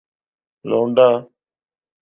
لونڈا 0.69 1.09